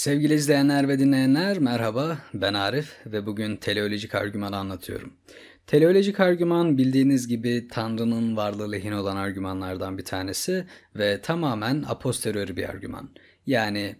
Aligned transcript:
Sevgili 0.00 0.34
izleyenler 0.34 0.88
ve 0.88 0.98
dinleyenler 0.98 1.58
merhaba 1.58 2.18
ben 2.34 2.54
Arif 2.54 2.96
ve 3.06 3.26
bugün 3.26 3.56
teleolojik 3.56 4.14
argümanı 4.14 4.56
anlatıyorum. 4.56 5.12
Teleolojik 5.66 6.20
argüman 6.20 6.78
bildiğiniz 6.78 7.28
gibi 7.28 7.68
Tanrı'nın 7.68 8.36
varlığı 8.36 8.72
lehine 8.72 8.96
olan 8.96 9.16
argümanlardan 9.16 9.98
bir 9.98 10.04
tanesi 10.04 10.66
ve 10.96 11.20
tamamen 11.20 11.84
a 11.88 11.98
posteriori 11.98 12.56
bir 12.56 12.68
argüman. 12.68 13.10
Yani 13.46 13.96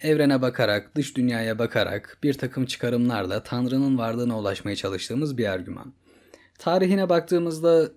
evrene 0.00 0.42
bakarak, 0.42 0.96
dış 0.96 1.16
dünyaya 1.16 1.58
bakarak 1.58 2.18
bir 2.22 2.34
takım 2.34 2.66
çıkarımlarla 2.66 3.42
Tanrı'nın 3.42 3.98
varlığına 3.98 4.38
ulaşmaya 4.38 4.76
çalıştığımız 4.76 5.38
bir 5.38 5.46
argüman. 5.46 5.94
Tarihine 6.58 7.08
baktığımızda 7.08 7.90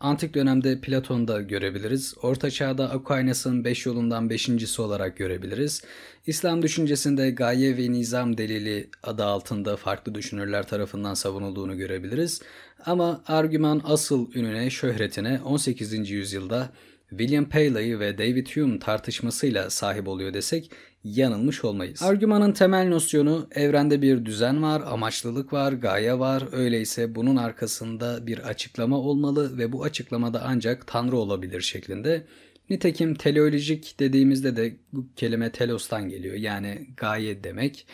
Antik 0.00 0.34
dönemde 0.34 0.80
Platon'da 0.80 1.40
görebiliriz. 1.40 2.14
Orta 2.22 2.50
Çağ'da 2.50 2.90
Aquinas'ın 2.90 3.64
beş 3.64 3.86
yolundan 3.86 4.30
beşincisi 4.30 4.82
olarak 4.82 5.16
görebiliriz. 5.16 5.82
İslam 6.26 6.62
düşüncesinde 6.62 7.30
gaye 7.30 7.76
ve 7.76 7.92
nizam 7.92 8.38
delili 8.38 8.90
adı 9.02 9.24
altında 9.24 9.76
farklı 9.76 10.14
düşünürler 10.14 10.66
tarafından 10.68 11.14
savunulduğunu 11.14 11.76
görebiliriz. 11.76 12.40
Ama 12.86 13.22
argüman 13.26 13.82
asıl 13.84 14.34
ününe, 14.34 14.70
şöhretine 14.70 15.40
18. 15.44 16.10
yüzyılda 16.10 16.70
William 17.10 17.48
Paley 17.48 17.98
ve 17.98 18.18
David 18.18 18.46
Hume 18.46 18.78
tartışmasıyla 18.78 19.70
sahip 19.70 20.08
oluyor 20.08 20.34
desek 20.34 20.70
yanılmış 21.04 21.64
olmayız. 21.64 22.02
Argümanın 22.02 22.52
temel 22.52 22.88
nosyonu 22.88 23.48
evrende 23.54 24.02
bir 24.02 24.24
düzen 24.24 24.62
var, 24.62 24.82
amaçlılık 24.86 25.52
var, 25.52 25.72
gaye 25.72 26.18
var. 26.18 26.48
Öyleyse 26.52 27.14
bunun 27.14 27.36
arkasında 27.36 28.26
bir 28.26 28.38
açıklama 28.38 28.98
olmalı 28.98 29.58
ve 29.58 29.72
bu 29.72 29.84
açıklamada 29.84 30.42
ancak 30.44 30.86
Tanrı 30.86 31.16
olabilir 31.16 31.60
şeklinde. 31.60 32.26
Nitekim 32.70 33.14
teleolojik 33.14 34.00
dediğimizde 34.00 34.56
de 34.56 34.76
bu 34.92 35.06
kelime 35.16 35.52
telos'tan 35.52 36.08
geliyor. 36.08 36.34
Yani 36.34 36.86
gaye 36.96 37.44
demek. 37.44 37.86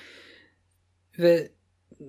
Ve 1.18 1.50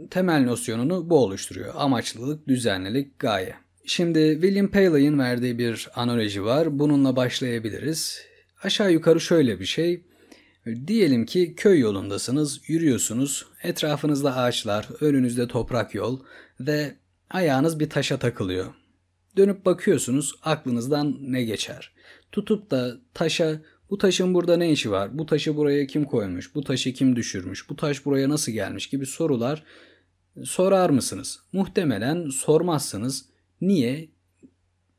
temel 0.09 0.43
nosyonunu 0.43 1.09
bu 1.09 1.17
oluşturuyor. 1.17 1.73
Amaçlılık, 1.75 2.47
düzenlilik, 2.47 3.19
gaye. 3.19 3.64
Şimdi 3.87 4.33
William 4.33 4.67
Paley'in 4.67 5.19
verdiği 5.19 5.57
bir 5.57 5.87
analoji 5.95 6.43
var. 6.43 6.79
Bununla 6.79 7.15
başlayabiliriz. 7.15 8.21
Aşağı 8.63 8.91
yukarı 8.91 9.21
şöyle 9.21 9.59
bir 9.59 9.65
şey. 9.65 10.03
Diyelim 10.87 11.25
ki 11.25 11.53
köy 11.57 11.79
yolundasınız, 11.79 12.61
yürüyorsunuz. 12.67 13.45
Etrafınızda 13.63 14.35
ağaçlar, 14.35 14.87
önünüzde 15.01 15.47
toprak 15.47 15.95
yol 15.95 16.19
ve 16.59 16.95
ayağınız 17.29 17.79
bir 17.79 17.89
taşa 17.89 18.19
takılıyor. 18.19 18.73
Dönüp 19.37 19.65
bakıyorsunuz, 19.65 20.35
aklınızdan 20.43 21.17
ne 21.19 21.43
geçer? 21.43 21.91
Tutup 22.31 22.71
da 22.71 22.97
taşa 23.13 23.61
bu 23.89 23.97
taşın 23.97 24.33
burada 24.33 24.57
ne 24.57 24.71
işi 24.71 24.91
var? 24.91 25.17
Bu 25.17 25.25
taşı 25.25 25.55
buraya 25.55 25.87
kim 25.87 26.05
koymuş? 26.05 26.55
Bu 26.55 26.63
taşı 26.63 26.93
kim 26.93 27.15
düşürmüş? 27.15 27.69
Bu 27.69 27.75
taş 27.75 28.05
buraya 28.05 28.29
nasıl 28.29 28.51
gelmiş 28.51 28.89
gibi 28.89 29.05
sorular 29.05 29.63
sorar 30.43 30.89
mısınız? 30.89 31.39
Muhtemelen 31.53 32.29
sormazsınız. 32.29 33.34
Niye? 33.61 34.09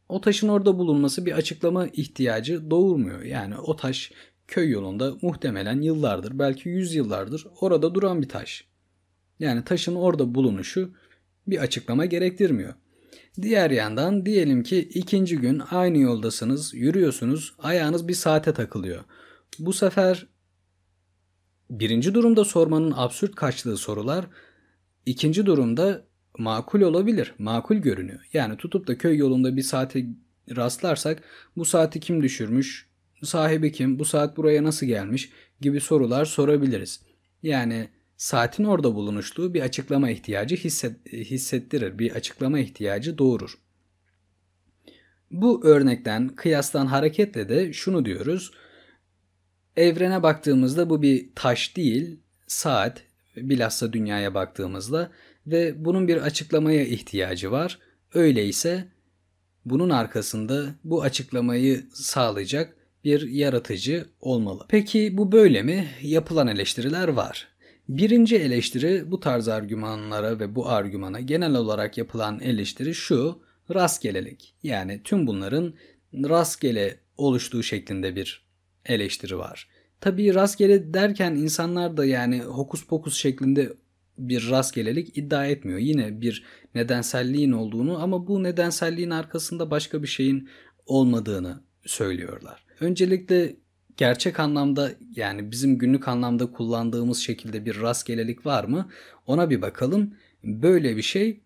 O 0.09 0.21
taşın 0.21 0.49
orada 0.49 0.79
bulunması 0.79 1.27
bir 1.27 1.33
açıklama 1.33 1.87
ihtiyacı 1.87 2.71
doğurmuyor. 2.71 3.23
Yani 3.23 3.59
o 3.59 3.77
taş 3.77 4.13
köy 4.49 4.71
yolunda 4.71 5.15
muhtemelen 5.23 5.81
yıllardır, 5.81 6.39
belki 6.39 6.69
yüz 6.69 6.95
yıllardır 6.95 7.47
orada 7.61 7.95
duran 7.95 8.23
bir 8.23 8.29
taş. 8.29 8.65
Yani 9.39 9.65
taşın 9.65 9.95
orada 9.95 10.35
bulunuşu 10.35 10.91
bir 11.47 11.59
açıklama 11.59 12.05
gerektirmiyor. 12.05 12.75
Diğer 13.43 13.71
yandan 13.71 14.27
diyelim 14.27 14.63
ki 14.63 14.79
ikinci 14.79 15.37
gün 15.37 15.63
aynı 15.71 15.99
yoldasınız, 15.99 16.75
yürüyorsunuz, 16.75 17.55
ayağınız 17.59 18.09
bir 18.09 18.15
saate 18.15 18.53
takılıyor. 18.53 19.05
Bu 19.59 19.73
sefer 19.73 20.27
birinci 21.71 22.15
durumda 22.15 22.45
sormanın 22.45 22.93
absürt 22.97 23.35
kaçtığı 23.35 23.77
sorular, 23.77 24.27
ikinci 25.07 25.47
durumda 25.47 26.07
makul 26.39 26.81
olabilir, 26.81 27.35
makul 27.39 27.77
görünüyor. 27.77 28.21
Yani 28.33 28.57
tutup 28.57 28.87
da 28.87 28.99
köy 28.99 29.17
yolunda 29.17 29.57
bir 29.57 29.63
saate 29.63 30.07
rastlarsak 30.57 31.23
bu 31.57 31.65
saati 31.65 32.01
kim 32.01 32.23
düşürmüş, 32.23 32.87
sahibi 33.23 33.73
kim, 33.73 33.99
bu 33.99 34.05
saat 34.05 34.37
buraya 34.37 34.65
nasıl 34.65 34.87
gelmiş 34.87 35.31
gibi 35.61 35.81
sorular 35.81 36.25
sorabiliriz. 36.25 37.01
Yani 37.43 37.89
saatin 38.17 38.65
orada 38.65 38.95
bulunuşluğu 38.95 39.55
bir 39.55 39.61
açıklama 39.61 40.11
ihtiyacı 40.11 40.57
hisset, 40.57 41.13
hissettirir, 41.13 41.99
bir 41.99 42.13
açıklama 42.13 42.59
ihtiyacı 42.59 43.19
doğurur. 43.19 43.59
Bu 45.31 45.67
örnekten, 45.67 46.29
kıyastan 46.29 46.87
hareketle 46.87 47.49
de 47.49 47.73
şunu 47.73 48.05
diyoruz. 48.05 48.53
Evrene 49.77 50.23
baktığımızda 50.23 50.91
bu 50.91 51.03
bir 51.03 51.29
taş 51.35 51.77
değil, 51.77 52.21
saat, 52.47 53.03
bilhassa 53.37 53.93
dünyaya 53.93 54.35
baktığımızda 54.35 55.11
ve 55.47 55.85
bunun 55.85 56.09
bir 56.09 56.17
açıklamaya 56.17 56.85
ihtiyacı 56.85 57.51
var. 57.51 57.79
Öyleyse 58.15 58.89
bunun 59.65 59.91
arkasında 59.91 60.75
bu 60.85 61.03
açıklamayı 61.03 61.87
sağlayacak 61.93 62.77
bir 63.05 63.29
yaratıcı 63.29 64.07
olmalı. 64.21 64.67
Peki 64.69 65.17
bu 65.17 65.33
böyle 65.33 65.63
mi? 65.63 65.89
Yapılan 66.03 66.47
eleştiriler 66.47 67.09
var. 67.09 67.49
Birinci 67.89 68.37
eleştiri 68.37 69.11
bu 69.11 69.21
tarz 69.21 69.49
argümanlara 69.49 70.41
ve 70.41 70.55
bu 70.55 70.69
argümana 70.69 71.21
genel 71.21 71.55
olarak 71.55 71.99
yapılan 71.99 72.41
eleştiri 72.41 72.95
şu 72.95 73.43
rastgelelik. 73.75 74.55
Yani 74.63 75.01
tüm 75.05 75.27
bunların 75.27 75.75
rastgele 76.15 76.97
oluştuğu 77.17 77.63
şeklinde 77.63 78.17
bir 78.17 78.47
eleştiri 78.85 79.39
var. 79.39 79.69
Tabii 80.01 80.35
rastgele 80.35 80.95
derken 80.95 81.35
insanlar 81.35 81.97
da 81.97 82.05
yani 82.05 82.41
hokus 82.41 82.87
pokus 82.87 83.17
şeklinde 83.17 83.73
bir 84.19 84.51
rastgelelik 84.51 85.19
iddia 85.19 85.47
etmiyor. 85.47 85.79
Yine 85.79 86.21
bir 86.21 86.45
nedenselliğin 86.75 87.53
olduğunu 87.53 88.03
ama 88.03 88.27
bu 88.27 88.43
nedenselliğin 88.43 89.11
arkasında 89.11 89.71
başka 89.71 90.03
bir 90.03 90.09
şeyin 90.09 90.49
olmadığını 90.87 91.61
söylüyorlar. 91.87 92.65
Öncelikle 92.81 93.57
gerçek 93.97 94.41
anlamda 94.41 94.93
yani 95.17 95.51
bizim 95.51 95.79
günlük 95.79 96.09
anlamda 96.09 96.53
kullandığımız 96.53 97.19
şekilde 97.19 97.65
bir 97.65 97.81
rastgelelik 97.81 98.47
var 98.47 98.65
mı? 98.65 98.91
Ona 99.27 99.51
bir 99.51 99.63
bakalım. 99.63 100.15
Böyle 100.45 100.97
bir 100.97 101.03
şey 101.03 101.41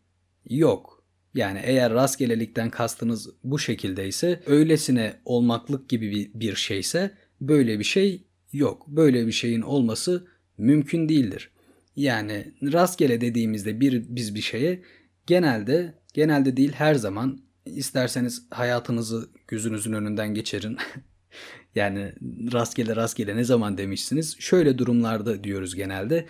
yok. 0.49 1.05
Yani 1.34 1.60
eğer 1.65 1.93
rastgelelikten 1.93 2.71
kastınız 2.71 3.31
bu 3.44 3.59
şekildeyse, 3.59 4.43
öylesine 4.47 5.21
olmaklık 5.25 5.89
gibi 5.89 6.31
bir, 6.34 6.55
şeyse 6.55 7.10
böyle 7.41 7.78
bir 7.78 7.84
şey 7.84 8.25
yok. 8.53 8.88
Böyle 8.88 9.27
bir 9.27 9.33
şeyin 9.33 9.62
olması 9.62 10.27
mümkün 10.59 11.09
değildir. 11.09 11.50
Yani 11.97 12.55
rastgele 12.62 13.21
dediğimizde 13.21 13.81
bir 13.81 14.05
biz 14.09 14.34
bir 14.34 14.41
şeye 14.41 14.83
genelde 15.27 15.94
genelde 16.15 16.56
değil 16.56 16.72
her 16.72 16.94
zaman 16.94 17.41
isterseniz 17.66 18.47
hayatınızı 18.50 19.31
gözünüzün 19.49 19.93
önünden 19.93 20.34
geçirin. 20.34 20.77
yani 21.75 22.12
rastgele 22.53 22.97
rastgele 22.97 23.37
ne 23.37 23.44
zaman 23.44 23.78
demişsiniz? 23.78 24.37
Şöyle 24.39 24.78
durumlarda 24.78 25.44
diyoruz 25.44 25.75
genelde. 25.75 26.27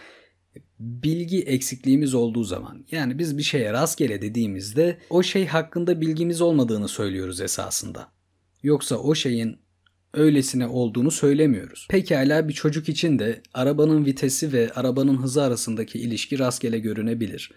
Bilgi 0.78 1.42
eksikliğimiz 1.42 2.14
olduğu 2.14 2.44
zaman. 2.44 2.86
Yani 2.91 3.19
biz 3.19 3.38
bir 3.38 3.42
şeye 3.42 3.72
rastgele 3.72 4.22
dediğimizde 4.22 4.98
o 5.10 5.22
şey 5.22 5.47
hakkında 5.47 6.00
bilgimiz 6.00 6.41
olmadığını 6.41 6.88
söylüyoruz 6.88 7.41
esasında. 7.41 8.12
Yoksa 8.62 8.97
o 8.97 9.14
şeyin 9.14 9.59
öylesine 10.15 10.66
olduğunu 10.66 11.10
söylemiyoruz. 11.10 11.87
Pekala 11.91 12.48
bir 12.48 12.53
çocuk 12.53 12.88
için 12.88 13.19
de 13.19 13.43
arabanın 13.54 14.04
vitesi 14.04 14.53
ve 14.53 14.71
arabanın 14.75 15.16
hızı 15.16 15.43
arasındaki 15.43 15.98
ilişki 15.98 16.38
rastgele 16.38 16.78
görünebilir. 16.78 17.53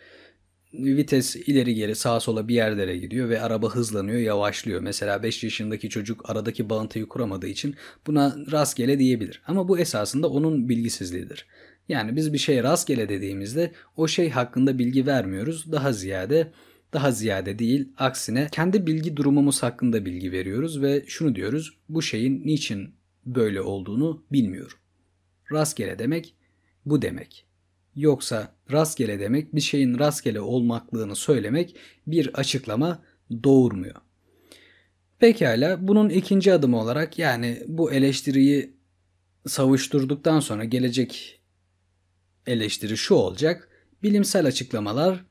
Vites 0.74 1.36
ileri 1.36 1.76
geri 1.76 1.96
sağa 1.96 2.20
sola 2.20 2.48
bir 2.48 2.56
yerlere 2.56 2.98
gidiyor 2.98 3.30
ve 3.30 3.42
araba 3.42 3.76
hızlanıyor, 3.76 4.20
yavaşlıyor. 4.20 4.82
Mesela 4.82 5.24
5 5.24 5.44
yaşındaki 5.44 5.90
çocuk 5.90 6.30
aradaki 6.30 6.70
bağıntıyı 6.70 7.06
kuramadığı 7.06 7.48
için 7.48 7.76
buna 8.08 8.36
rastgele 8.52 9.00
diyebilir. 9.00 9.42
Ama 9.48 9.68
bu 9.68 9.80
esasında 9.80 10.30
onun 10.30 10.70
bilgisizliğidir. 10.70 11.46
Yani 11.90 12.16
biz 12.16 12.34
bir 12.34 12.38
şeye 12.38 12.64
rastgele 12.64 13.10
dediğimizde 13.10 13.72
o 13.98 14.08
şey 14.08 14.30
hakkında 14.30 14.80
bilgi 14.80 15.06
vermiyoruz. 15.06 15.72
Daha 15.72 15.94
ziyade 15.94 16.52
daha 16.94 17.12
ziyade 17.12 17.60
değil, 17.60 17.90
aksine 17.98 18.48
kendi 18.52 18.88
bilgi 18.88 19.18
durumumuz 19.18 19.64
hakkında 19.64 20.06
bilgi 20.06 20.32
veriyoruz 20.32 20.82
ve 20.82 21.04
şunu 21.08 21.36
diyoruz, 21.36 21.78
bu 21.90 22.02
şeyin 22.02 22.48
niçin 22.48 22.94
böyle 23.26 23.62
olduğunu 23.62 24.24
bilmiyorum. 24.32 24.78
Rastgele 25.52 26.00
demek 26.00 26.36
bu 26.86 27.02
demek. 27.02 27.46
Yoksa 27.96 28.56
rastgele 28.72 29.20
demek 29.20 29.56
bir 29.56 29.62
şeyin 29.62 30.00
rastgele 30.00 30.40
olmaklığını 30.40 31.16
söylemek 31.16 31.76
bir 32.08 32.34
açıklama 32.34 33.04
doğurmuyor. 33.44 33.96
Pekala 35.20 35.88
bunun 35.88 36.10
ikinci 36.10 36.54
adımı 36.54 36.80
olarak 36.80 37.20
yani 37.20 37.64
bu 37.68 37.92
eleştiriyi 37.92 38.74
savuşturduktan 39.48 40.40
sonra 40.40 40.64
gelecek 40.64 41.40
eleştiri 42.48 42.98
şu 42.98 43.16
olacak. 43.16 43.70
Bilimsel 44.04 44.46
açıklamalar 44.46 45.26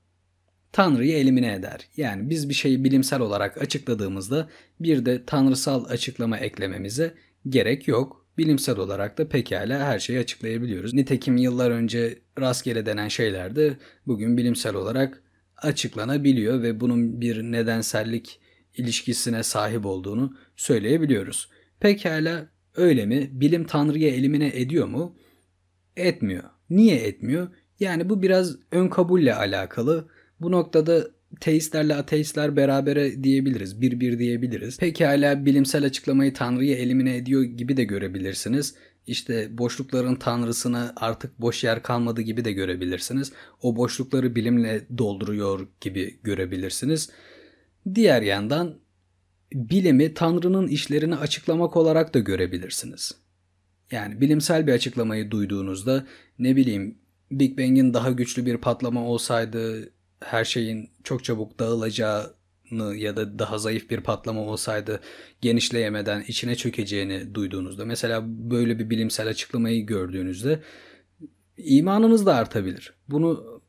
Tanrı'yı 0.73 1.17
elimine 1.17 1.53
eder. 1.55 1.89
Yani 1.97 2.31
biz 2.31 2.49
bir 2.49 2.55
şeyi 2.55 2.85
bilimsel 2.85 3.21
olarak 3.21 3.63
açıkladığımızda 3.63 4.49
bir 4.81 5.07
de 5.07 5.25
tanrısal 5.27 5.85
açıklama 5.85 6.39
eklememize 6.39 7.15
gerek 7.49 7.89
yok. 7.89 8.23
bilimsel 8.39 8.79
olarak 8.79 9.19
da 9.19 9.29
pekala 9.29 9.79
her 9.79 9.99
şeyi 9.99 10.19
açıklayabiliyoruz. 10.19 10.95
Nitekim 10.95 11.37
yıllar 11.37 11.71
önce 11.71 12.19
rastgele 12.41 12.87
denen 12.87 13.09
şeyler 13.09 13.57
de 13.57 13.77
bugün 14.07 14.37
bilimsel 14.37 14.75
olarak 14.75 15.23
açıklanabiliyor 15.57 16.63
ve 16.63 16.81
bunun 16.81 17.21
bir 17.21 17.43
nedensellik 17.43 18.41
ilişkisine 18.77 19.43
sahip 19.43 19.87
olduğunu 19.87 20.37
söyleyebiliyoruz. 20.57 21.51
Pekala 21.81 22.49
öyle 22.77 23.07
mi? 23.07 23.31
Bilim 23.33 23.65
Tanrı'ya 23.65 24.09
elimine 24.09 24.47
ediyor 24.55 24.87
mu? 24.87 25.17
Etmiyor. 25.97 26.45
Niye 26.71 26.97
etmiyor? 26.97 27.49
Yani 27.81 28.11
bu 28.11 28.23
biraz 28.23 28.57
ön 28.71 28.89
kabulle 28.89 29.35
alakalı. 29.35 30.09
Bu 30.43 30.53
noktada 30.53 31.07
teistlerle 31.41 31.95
ateistler 31.95 32.57
berabere 32.57 33.25
diyebiliriz. 33.25 33.81
Bir 33.81 34.01
bir 34.01 34.19
diyebiliriz. 34.19 34.79
Pekala 34.79 35.47
bilimsel 35.47 35.85
açıklamayı 35.85 36.35
Tanrı'ya 36.35 36.77
elimine 36.77 37.17
ediyor 37.17 37.43
gibi 37.43 37.77
de 37.77 37.85
görebilirsiniz. 37.85 38.75
İşte 39.07 39.59
boşlukların 39.59 40.15
tanrısını 40.15 40.93
artık 40.97 41.41
boş 41.41 41.65
yer 41.65 41.83
kalmadı 41.83 42.21
gibi 42.21 42.45
de 42.45 42.53
görebilirsiniz. 42.53 43.33
O 43.63 43.77
boşlukları 43.77 44.35
bilimle 44.35 44.87
dolduruyor 44.99 45.69
gibi 45.81 46.21
görebilirsiniz. 46.23 47.11
Diğer 47.95 48.23
yandan 48.23 48.79
bilimi 49.53 50.15
Tanrı'nın 50.15 50.69
işlerini 50.69 51.17
açıklamak 51.17 51.77
olarak 51.77 52.15
da 52.15 52.19
görebilirsiniz. 52.19 53.13
Yani 53.91 54.21
bilimsel 54.21 54.67
bir 54.67 54.73
açıklamayı 54.73 55.31
duyduğunuzda 55.31 56.07
ne 56.39 56.57
bileyim 56.57 56.99
Big 57.31 57.59
Bang'in 57.59 57.95
daha 57.95 58.11
güçlü 58.11 58.47
bir 58.47 58.57
patlama 58.57 59.05
olsaydı 59.05 59.93
her 60.25 60.45
şeyin 60.45 60.91
çok 61.05 61.25
çabuk 61.25 61.59
dağılacağını 61.59 62.97
ya 62.97 63.17
da 63.17 63.39
daha 63.39 63.59
zayıf 63.59 63.91
bir 63.91 64.01
patlama 64.01 64.41
olsaydı 64.41 65.01
genişleyemeden 65.41 66.25
içine 66.29 66.55
çökeceğini 66.55 67.35
duyduğunuzda 67.35 67.85
mesela 67.85 68.23
böyle 68.27 68.79
bir 68.79 68.91
bilimsel 68.91 69.29
açıklamayı 69.29 69.87
gördüğünüzde 69.87 70.63
imanınız 71.57 72.27
da 72.27 72.35
artabilir. 72.35 72.95
Bunu 73.09 73.63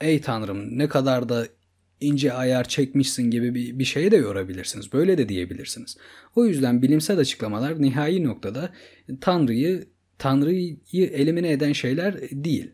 ey 0.00 0.20
tanrım 0.20 0.78
ne 0.78 0.88
kadar 0.88 1.28
da 1.28 1.46
ince 2.00 2.32
ayar 2.32 2.68
çekmişsin 2.68 3.30
gibi 3.30 3.54
bir, 3.54 3.78
bir 3.78 3.84
şeye 3.84 4.10
de 4.10 4.16
yorabilirsiniz. 4.16 4.92
Böyle 4.92 5.18
de 5.18 5.28
diyebilirsiniz. 5.28 5.96
O 6.36 6.46
yüzden 6.46 6.82
bilimsel 6.82 7.18
açıklamalar 7.18 7.82
nihai 7.82 8.24
noktada 8.24 8.72
Tanrı'yı 9.20 9.88
Tanrı'yı 10.18 10.78
elimine 10.92 11.52
eden 11.52 11.72
şeyler 11.72 12.20
değil. 12.30 12.70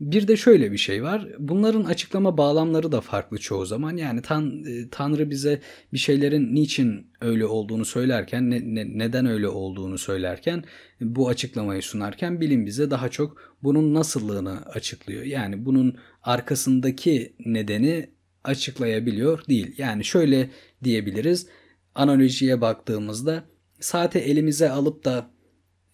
Bir 0.00 0.28
de 0.28 0.36
şöyle 0.36 0.72
bir 0.72 0.78
şey 0.78 1.02
var. 1.02 1.28
Bunların 1.38 1.84
açıklama 1.84 2.38
bağlamları 2.38 2.92
da 2.92 3.00
farklı 3.00 3.38
çoğu 3.38 3.66
zaman. 3.66 3.96
Yani 3.96 4.22
tan 4.22 4.64
e, 4.64 4.88
Tanrı 4.90 5.30
bize 5.30 5.60
bir 5.92 5.98
şeylerin 5.98 6.54
niçin 6.54 7.10
öyle 7.20 7.46
olduğunu 7.46 7.84
söylerken, 7.84 8.50
ne, 8.50 8.74
ne, 8.74 8.98
neden 8.98 9.26
öyle 9.26 9.48
olduğunu 9.48 9.98
söylerken, 9.98 10.64
bu 11.00 11.28
açıklamayı 11.28 11.82
sunarken 11.82 12.40
bilim 12.40 12.66
bize 12.66 12.90
daha 12.90 13.08
çok 13.08 13.56
bunun 13.62 13.94
nasıllığını 13.94 14.66
açıklıyor. 14.66 15.22
Yani 15.22 15.64
bunun 15.64 15.96
arkasındaki 16.22 17.36
nedeni 17.46 18.10
açıklayabiliyor 18.44 19.46
değil. 19.48 19.74
Yani 19.78 20.04
şöyle 20.04 20.50
diyebiliriz. 20.84 21.46
Analojiye 21.94 22.60
baktığımızda 22.60 23.44
saate 23.80 24.18
elimize 24.18 24.70
alıp 24.70 25.04
da 25.04 25.30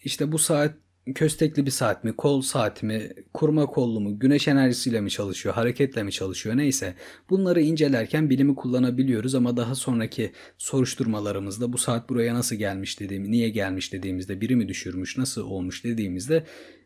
işte 0.05 0.33
bu 0.33 0.39
saat 0.39 0.75
köstekli 1.15 1.67
bir 1.67 1.71
saat 1.71 2.05
mi, 2.05 2.17
kol 2.17 2.41
saat 2.41 2.83
mi, 2.83 3.11
kurma 3.35 3.67
kollu 3.67 4.01
mu, 4.01 4.19
güneş 4.19 4.49
enerjisiyle 4.49 5.01
mi 5.01 5.11
çalışıyor, 5.11 5.55
hareketle 5.55 6.03
mi 6.03 6.13
çalışıyor 6.13 6.57
neyse 6.57 6.95
bunları 7.31 7.61
incelerken 7.61 8.31
bilimi 8.31 8.55
kullanabiliyoruz 8.55 9.35
ama 9.35 9.57
daha 9.57 9.75
sonraki 9.75 10.33
soruşturmalarımızda 10.59 11.73
bu 11.73 11.79
saat 11.79 12.09
buraya 12.09 12.35
nasıl 12.35 12.57
gelmiş 12.57 13.01
dediğim, 13.01 13.31
niye 13.31 13.49
gelmiş 13.49 13.93
dediğimizde, 13.93 14.41
biri 14.41 14.57
mi 14.57 14.69
düşürmüş, 14.69 15.19
nasıl 15.19 15.43
olmuş 15.43 15.85
dediğimizde 15.85 16.45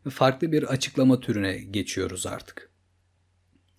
farklı 0.08 0.52
bir 0.52 0.62
açıklama 0.62 1.20
türüne 1.20 1.58
geçiyoruz 1.58 2.26
artık. 2.26 2.70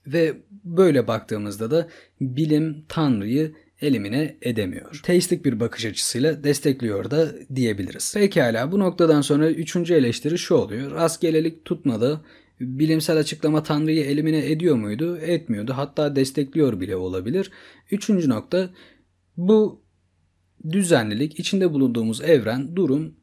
Ve 0.07 0.38
böyle 0.63 1.07
baktığımızda 1.07 1.72
da 1.72 1.90
bilim 2.22 2.86
Tanrı'yı 2.88 3.56
elimine 3.81 4.38
edemiyor. 4.41 5.00
Teistik 5.03 5.45
bir 5.45 5.59
bakış 5.59 5.85
açısıyla 5.85 6.44
destekliyor 6.44 7.12
da 7.12 7.31
diyebiliriz. 7.56 8.13
Pekala 8.13 8.71
bu 8.71 8.79
noktadan 8.79 9.21
sonra 9.21 9.51
üçüncü 9.51 9.94
eleştiri 9.94 10.38
şu 10.38 10.56
oluyor. 10.56 10.91
Rastgelelik 10.91 11.65
tutmadı. 11.65 12.21
Bilimsel 12.59 13.18
açıklama 13.18 13.63
Tanrı'yı 13.63 14.06
elimine 14.06 14.51
ediyor 14.51 14.75
muydu? 14.75 15.18
Etmiyordu. 15.18 15.74
Hatta 15.75 16.15
destekliyor 16.15 16.79
bile 16.79 16.95
olabilir. 16.95 17.51
Üçüncü 17.91 18.29
nokta 18.29 18.69
bu 19.38 19.81
düzenlilik, 20.71 21.39
içinde 21.39 21.73
bulunduğumuz 21.73 22.21
evren, 22.21 22.75
durum 22.75 23.15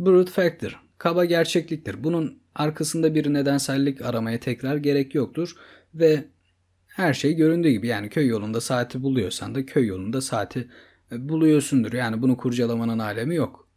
brute 0.00 0.30
factor, 0.30 0.80
kaba 0.98 1.24
gerçekliktir. 1.24 2.04
Bunun 2.04 2.38
arkasında 2.54 3.14
bir 3.14 3.32
nedensellik 3.32 4.02
aramaya 4.02 4.40
tekrar 4.40 4.76
gerek 4.76 5.14
yoktur 5.14 5.56
ve 5.94 6.24
her 6.96 7.14
şey 7.14 7.34
göründüğü 7.34 7.70
gibi 7.70 7.86
yani 7.86 8.08
köy 8.08 8.26
yolunda 8.26 8.60
saati 8.60 9.02
buluyorsan 9.02 9.54
da 9.54 9.66
köy 9.66 9.86
yolunda 9.86 10.20
saati 10.20 10.68
e, 11.12 11.28
buluyorsundur. 11.28 11.92
Yani 11.92 12.22
bunu 12.22 12.36
kurcalamanın 12.36 12.98
alemi 12.98 13.34
yok. 13.34 13.68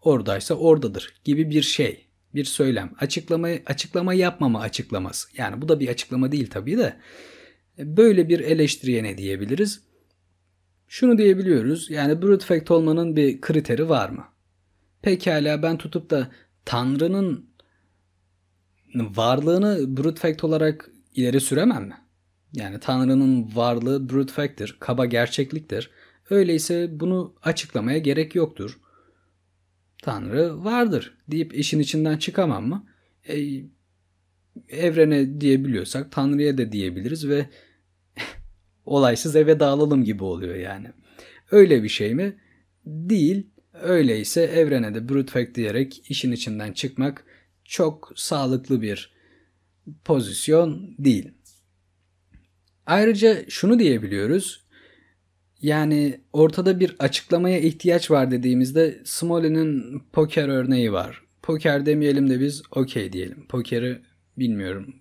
Oradaysa 0.00 0.54
oradadır 0.54 1.14
gibi 1.24 1.50
bir 1.50 1.62
şey. 1.62 2.08
Bir 2.34 2.44
söylem. 2.44 2.92
Açıklama, 2.98 3.48
açıklama 3.66 4.14
yapmama 4.14 4.60
açıklaması. 4.60 5.28
Yani 5.36 5.62
bu 5.62 5.68
da 5.68 5.80
bir 5.80 5.88
açıklama 5.88 6.32
değil 6.32 6.50
tabii 6.50 6.78
de. 6.78 6.96
E, 7.78 7.96
böyle 7.96 8.28
bir 8.28 8.40
eleştiriye 8.40 9.02
ne 9.02 9.18
diyebiliriz? 9.18 9.82
Şunu 10.88 11.18
diyebiliyoruz. 11.18 11.90
Yani 11.90 12.22
brute 12.22 12.46
fact 12.46 12.70
olmanın 12.70 13.16
bir 13.16 13.40
kriteri 13.40 13.88
var 13.88 14.08
mı? 14.08 14.24
Pekala 15.02 15.62
ben 15.62 15.78
tutup 15.78 16.10
da 16.10 16.30
Tanrı'nın 16.64 17.50
varlığını 18.94 19.96
brute 19.96 20.20
fact 20.20 20.44
olarak 20.44 20.90
ileri 21.14 21.40
süremem 21.40 21.84
mi? 21.84 22.07
Yani 22.54 22.80
Tanrı'nın 22.80 23.56
varlığı 23.56 24.08
brute 24.08 24.32
fact'tir, 24.32 24.76
kaba 24.80 25.06
gerçekliktir. 25.06 25.90
Öyleyse 26.30 27.00
bunu 27.00 27.34
açıklamaya 27.42 27.98
gerek 27.98 28.34
yoktur. 28.34 28.80
Tanrı 30.02 30.64
vardır 30.64 31.18
deyip 31.30 31.54
işin 31.54 31.80
içinden 31.80 32.16
çıkamam 32.16 32.68
mı? 32.68 32.86
E, 33.28 33.62
evrene 34.68 35.40
diyebiliyorsak 35.40 36.12
Tanrı'ya 36.12 36.58
da 36.58 36.72
diyebiliriz 36.72 37.28
ve 37.28 37.46
olaysız 38.84 39.36
eve 39.36 39.60
dağılalım 39.60 40.04
gibi 40.04 40.24
oluyor 40.24 40.54
yani. 40.54 40.92
Öyle 41.50 41.82
bir 41.82 41.88
şey 41.88 42.14
mi? 42.14 42.36
Değil. 42.86 43.46
Öyleyse 43.72 44.42
evrene 44.42 44.94
de 44.94 45.08
brute 45.08 45.32
fact 45.32 45.54
diyerek 45.54 46.10
işin 46.10 46.32
içinden 46.32 46.72
çıkmak 46.72 47.24
çok 47.64 48.12
sağlıklı 48.16 48.82
bir 48.82 49.12
pozisyon 50.04 50.94
değil. 50.98 51.30
Ayrıca 52.88 53.44
şunu 53.48 53.78
diyebiliyoruz. 53.78 54.64
Yani 55.62 56.20
ortada 56.32 56.80
bir 56.80 56.96
açıklamaya 56.98 57.58
ihtiyaç 57.58 58.10
var 58.10 58.30
dediğimizde 58.30 58.98
Smoley'nin 59.04 60.02
poker 60.12 60.48
örneği 60.48 60.92
var. 60.92 61.22
Poker 61.42 61.86
demeyelim 61.86 62.30
de 62.30 62.40
biz 62.40 62.62
okey 62.70 63.12
diyelim. 63.12 63.46
Pokeri 63.46 63.98
bilmiyorum. 64.38 64.94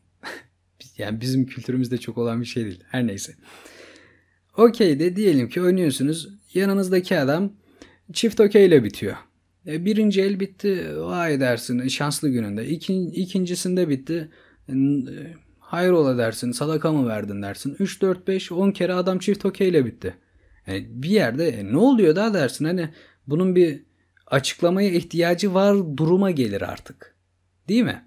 yani 0.98 1.22
bizim 1.22 1.46
kültürümüzde 1.46 1.98
çok 1.98 2.18
olan 2.18 2.42
bir 2.42 2.46
şey 2.46 2.66
değil. 2.66 2.84
Her 2.88 3.08
neyse. 3.08 3.34
Okey 4.58 5.00
de 5.00 5.16
diyelim 5.16 5.50
ki 5.50 5.62
oynuyorsunuz. 5.62 6.30
Yanınızdaki 6.54 7.20
adam 7.20 7.54
çift 8.14 8.40
okey 8.40 8.66
ile 8.66 8.84
bitiyor. 8.84 9.16
E, 9.68 9.86
birinci 9.86 10.22
el 10.22 10.40
bitti. 10.40 10.88
Vay 10.98 11.40
dersin 11.40 11.88
şanslı 11.88 12.30
gününde. 12.30 12.68
İkin, 12.68 13.12
ikincisinde 13.12 13.90
bitti. 13.90 14.30
E, 15.68 15.70
Hayrola 15.70 16.18
dersin 16.18 16.52
sadaka 16.52 16.92
mı 16.92 17.10
verdin 17.10 17.42
dersin. 17.42 17.76
3, 17.80 18.02
4, 18.02 18.28
5, 18.28 18.52
10 18.52 18.72
kere 18.72 18.94
adam 18.94 19.20
çift 19.20 19.46
okeyle 19.46 19.86
bitti. 19.86 20.16
Yani 20.68 20.88
bir 20.90 21.10
yerde 21.10 21.48
e, 21.48 21.72
ne 21.72 21.78
oluyor 21.78 22.16
da 22.16 22.34
dersin 22.34 22.66
hani 22.66 22.90
bunun 23.28 23.56
bir 23.56 23.84
açıklamaya 24.28 24.90
ihtiyacı 24.90 25.54
var 25.54 25.98
duruma 25.98 26.32
gelir 26.32 26.62
artık. 26.62 27.16
Değil 27.70 27.84
mi? 27.84 28.06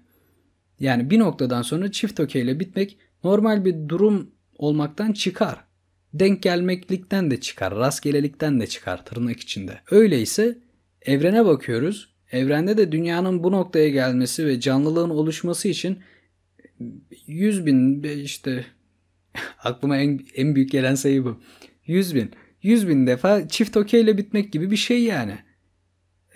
Yani 0.79 1.09
bir 1.09 1.19
noktadan 1.19 1.61
sonra 1.61 1.91
çift 1.91 2.19
okeyle 2.19 2.59
bitmek 2.59 2.97
normal 3.23 3.65
bir 3.65 3.89
durum 3.89 4.31
olmaktan 4.57 5.11
çıkar. 5.11 5.65
Denk 6.13 6.43
gelmeklikten 6.43 7.31
de 7.31 7.41
çıkar, 7.41 7.75
rastgelelikten 7.75 8.59
de 8.59 8.67
çıkar 8.67 9.05
tırnak 9.05 9.39
içinde. 9.39 9.79
Öyleyse 9.91 10.57
evrene 11.01 11.45
bakıyoruz. 11.45 12.11
Evrende 12.31 12.77
de 12.77 12.91
dünyanın 12.91 13.43
bu 13.43 13.51
noktaya 13.51 13.89
gelmesi 13.89 14.45
ve 14.45 14.59
canlılığın 14.59 15.09
oluşması 15.09 15.67
için 15.67 15.99
100 17.27 17.65
bin 17.65 18.03
işte 18.03 18.65
aklıma 19.63 19.97
en, 19.97 20.19
en 20.35 20.55
büyük 20.55 20.71
gelen 20.71 20.95
sayı 20.95 21.25
bu. 21.25 21.41
100 21.85 22.15
bin. 22.15 22.31
100 22.61 22.87
bin 22.87 23.07
defa 23.07 23.47
çift 23.47 23.77
okeyle 23.77 24.17
bitmek 24.17 24.53
gibi 24.53 24.71
bir 24.71 24.77
şey 24.77 25.03
yani. 25.03 25.37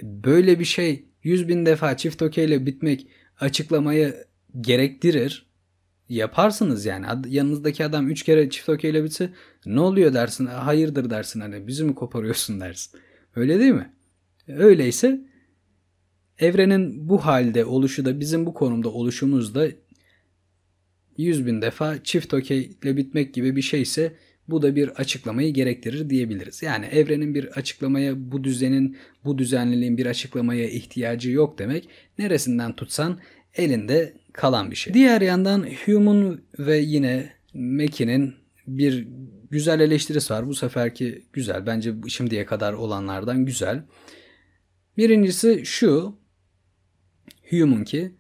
Böyle 0.02 0.60
bir 0.60 0.66
şey 0.66 1.06
100 1.24 1.48
bin 1.48 1.66
defa 1.66 1.98
çift 1.98 2.22
okeyle 2.22 2.66
bitmek 2.66 3.08
açıklamayı 3.40 4.26
gerektirir. 4.62 5.46
Yaparsınız 6.10 6.86
yani. 6.86 7.06
Yanınızdaki 7.28 7.86
adam 7.86 8.10
3 8.10 8.24
kere 8.24 8.50
çift 8.50 8.70
okeyle 8.70 9.04
bitse 9.04 9.30
ne 9.66 9.80
oluyor 9.80 10.14
dersin. 10.14 10.46
Hayırdır 10.46 11.10
dersin 11.10 11.40
hani 11.40 11.68
bizi 11.68 11.84
mi 11.84 11.96
koparıyorsun 11.96 12.60
dersin. 12.62 13.00
Öyle 13.36 13.60
değil 13.60 13.74
mi? 13.74 13.94
Öyleyse 14.48 15.26
Evrenin 16.40 17.10
bu 17.10 17.26
halde 17.26 17.66
oluşu 17.66 18.06
da 18.06 18.20
bizim 18.20 18.46
bu 18.46 18.54
konumda 18.54 18.90
oluşumuz 18.90 19.56
da 19.56 19.68
100 21.18 21.46
bin 21.46 21.62
defa 21.62 22.04
çift 22.04 22.34
okeyle 22.34 22.98
bitmek 22.98 23.34
gibi 23.34 23.56
bir 23.56 23.62
şeyse 23.62 24.14
bu 24.48 24.62
da 24.62 24.76
bir 24.76 24.90
açıklamayı 24.90 25.54
gerektirir 25.54 26.10
diyebiliriz. 26.10 26.64
Yani 26.64 26.86
evrenin 26.86 27.36
bir 27.36 27.46
açıklamaya, 27.46 28.32
bu 28.32 28.44
düzenin, 28.44 28.98
bu 29.26 29.38
düzenliliğin 29.38 29.98
bir 29.98 30.06
açıklamaya 30.06 30.70
ihtiyacı 30.70 31.32
yok 31.32 31.60
demek. 31.60 31.90
Neresinden 32.20 32.76
tutsan 32.76 33.20
elinde 33.56 34.14
kalan 34.34 34.72
bir 34.72 34.76
şey. 34.76 34.94
Diğer 34.94 35.22
yandan 35.22 35.68
Hume'un 35.86 36.42
ve 36.60 36.78
yine 36.78 37.34
Mackie'nin 37.54 38.36
bir 38.68 39.08
güzel 39.52 39.80
eleştirisi 39.80 40.34
var. 40.34 40.48
Bu 40.48 40.56
seferki 40.56 41.26
güzel. 41.34 41.66
Bence 41.66 41.94
şimdiye 42.08 42.46
kadar 42.46 42.74
olanlardan 42.74 43.46
güzel. 43.46 43.84
Birincisi 44.98 45.62
şu. 45.66 46.16
Hume'un 47.50 47.84
ki 47.84 48.12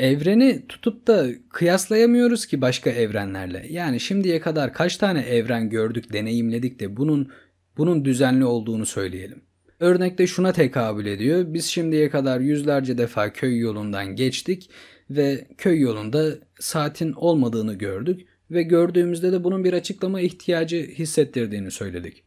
evreni 0.00 0.66
tutup 0.68 1.06
da 1.06 1.26
kıyaslayamıyoruz 1.48 2.46
ki 2.46 2.60
başka 2.60 2.90
evrenlerle. 2.90 3.66
Yani 3.70 4.00
şimdiye 4.00 4.40
kadar 4.40 4.72
kaç 4.72 4.96
tane 4.96 5.20
evren 5.20 5.70
gördük, 5.70 6.12
deneyimledik 6.12 6.80
de 6.80 6.96
bunun 6.96 7.30
bunun 7.76 8.04
düzenli 8.04 8.44
olduğunu 8.44 8.86
söyleyelim. 8.86 9.42
Örnekte 9.80 10.26
şuna 10.26 10.52
tekabül 10.52 11.06
ediyor. 11.06 11.44
Biz 11.46 11.64
şimdiye 11.64 12.10
kadar 12.10 12.40
yüzlerce 12.40 12.98
defa 12.98 13.32
köy 13.32 13.58
yolundan 13.58 14.16
geçtik 14.16 14.70
ve 15.10 15.46
köy 15.58 15.80
yolunda 15.80 16.38
saatin 16.60 17.12
olmadığını 17.12 17.74
gördük 17.74 18.20
ve 18.50 18.62
gördüğümüzde 18.62 19.32
de 19.32 19.44
bunun 19.44 19.64
bir 19.64 19.72
açıklama 19.72 20.20
ihtiyacı 20.20 20.76
hissettirdiğini 20.76 21.70
söyledik. 21.70 22.24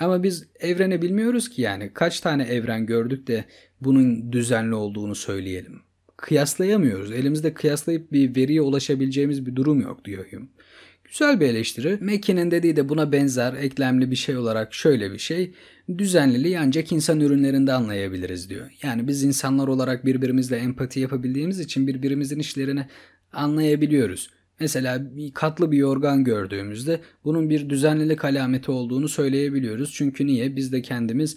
Ama 0.00 0.22
biz 0.22 0.48
evreni 0.60 1.02
bilmiyoruz 1.02 1.48
ki 1.48 1.62
yani 1.62 1.90
kaç 1.94 2.20
tane 2.20 2.42
evren 2.42 2.86
gördük 2.86 3.26
de 3.26 3.44
bunun 3.80 4.32
düzenli 4.32 4.74
olduğunu 4.74 5.14
söyleyelim 5.14 5.89
kıyaslayamıyoruz. 6.20 7.12
Elimizde 7.12 7.54
kıyaslayıp 7.54 8.12
bir 8.12 8.36
veriye 8.36 8.62
ulaşabileceğimiz 8.62 9.46
bir 9.46 9.56
durum 9.56 9.80
yok 9.80 10.04
diyor 10.04 10.24
Hume. 10.30 10.46
Güzel 11.04 11.40
bir 11.40 11.46
eleştiri. 11.46 11.98
Mackie'nin 12.00 12.50
dediği 12.50 12.76
de 12.76 12.88
buna 12.88 13.12
benzer 13.12 13.52
eklemli 13.52 14.10
bir 14.10 14.16
şey 14.16 14.36
olarak 14.36 14.74
şöyle 14.74 15.12
bir 15.12 15.18
şey. 15.18 15.52
Düzenliliği 15.98 16.58
ancak 16.58 16.92
insan 16.92 17.20
ürünlerinde 17.20 17.72
anlayabiliriz 17.72 18.50
diyor. 18.50 18.70
Yani 18.82 19.08
biz 19.08 19.22
insanlar 19.22 19.68
olarak 19.68 20.06
birbirimizle 20.06 20.56
empati 20.56 21.00
yapabildiğimiz 21.00 21.60
için 21.60 21.86
birbirimizin 21.86 22.38
işlerini 22.38 22.86
anlayabiliyoruz. 23.32 24.30
Mesela 24.60 25.16
bir 25.16 25.32
katlı 25.32 25.72
bir 25.72 25.78
yorgan 25.78 26.24
gördüğümüzde 26.24 27.00
bunun 27.24 27.50
bir 27.50 27.70
düzenlilik 27.70 28.24
alameti 28.24 28.70
olduğunu 28.70 29.08
söyleyebiliyoruz. 29.08 29.92
Çünkü 29.92 30.26
niye? 30.26 30.56
Biz 30.56 30.72
de 30.72 30.82
kendimiz 30.82 31.36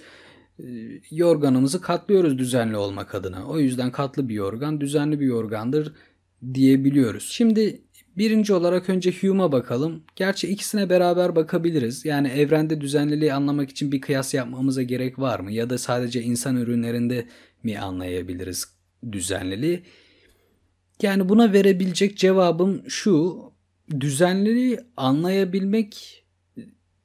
yorganımızı 1.12 1.82
katlıyoruz 1.82 2.38
düzenli 2.38 2.78
olmak 2.78 3.16
adına. 3.16 3.46
O 3.46 3.60
yüzden 3.60 3.92
katlı 3.92 4.30
bir 4.30 4.34
yorgan 4.34 4.82
düzenli 4.82 5.20
bir 5.20 5.26
yorgandır 5.26 5.94
diyebiliyoruz. 6.54 7.30
Şimdi 7.32 7.82
birinci 8.18 8.54
olarak 8.54 8.90
önce 8.90 9.12
Hume'a 9.12 9.52
bakalım. 9.52 10.04
Gerçi 10.16 10.48
ikisine 10.48 10.90
beraber 10.90 11.36
bakabiliriz. 11.36 12.06
Yani 12.06 12.28
evrende 12.28 12.82
düzenliliği 12.82 13.34
anlamak 13.34 13.70
için 13.70 13.92
bir 13.92 14.02
kıyas 14.02 14.34
yapmamıza 14.34 14.84
gerek 14.84 15.20
var 15.20 15.40
mı? 15.40 15.52
Ya 15.52 15.70
da 15.70 15.78
sadece 15.78 16.22
insan 16.22 16.58
ürünlerinde 16.58 17.28
mi 17.64 17.80
anlayabiliriz 17.80 18.66
düzenliliği? 19.12 19.84
Yani 21.02 21.30
buna 21.30 21.54
verebilecek 21.54 22.18
cevabım 22.18 22.82
şu. 22.88 23.40
Düzenliliği 24.00 24.80
anlayabilmek 24.98 26.23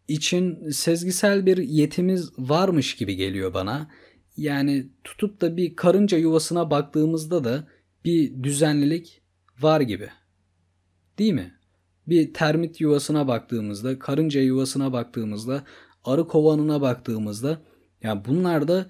için 0.08 0.70
sezgisel 0.70 1.46
bir 1.46 1.56
yetimiz 1.56 2.30
varmış 2.38 2.96
gibi 2.96 3.16
geliyor 3.16 3.54
bana. 3.54 3.90
Yani 4.36 4.88
tutup 5.04 5.40
da 5.40 5.56
bir 5.56 5.76
karınca 5.76 6.18
yuvasına 6.18 6.70
baktığımızda 6.70 7.44
da 7.44 7.68
bir 8.04 8.42
düzenlilik 8.42 9.22
var 9.60 9.80
gibi. 9.80 10.08
Değil 11.18 11.32
mi? 11.32 11.54
Bir 12.06 12.34
termit 12.34 12.80
yuvasına 12.80 13.28
baktığımızda, 13.28 13.98
karınca 13.98 14.40
yuvasına 14.40 14.92
baktığımızda, 14.92 15.64
arı 16.04 16.28
kovanına 16.28 16.80
baktığımızda 16.80 17.62
ya 18.02 18.24
bunlarda 18.24 18.88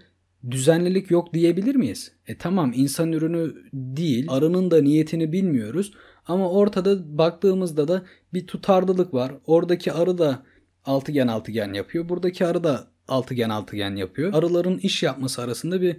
düzenlilik 0.50 1.10
yok 1.10 1.34
diyebilir 1.34 1.74
miyiz? 1.74 2.12
E 2.26 2.38
tamam 2.38 2.72
insan 2.74 3.12
ürünü 3.12 3.54
değil, 3.72 4.26
arının 4.28 4.70
da 4.70 4.82
niyetini 4.82 5.32
bilmiyoruz 5.32 5.92
ama 6.26 6.50
ortada 6.50 7.18
baktığımızda 7.18 7.88
da 7.88 8.02
bir 8.34 8.46
tutarlılık 8.46 9.14
var. 9.14 9.34
Oradaki 9.46 9.92
arı 9.92 10.18
da 10.18 10.42
altıgen 10.88 11.28
altıgen 11.28 11.72
yapıyor. 11.72 12.08
Buradaki 12.08 12.46
arı 12.46 12.64
da 12.64 12.86
altıgen 13.08 13.50
altıgen 13.50 13.96
yapıyor. 13.96 14.32
Arıların 14.34 14.78
iş 14.78 15.02
yapması 15.02 15.42
arasında 15.42 15.80
bir 15.80 15.96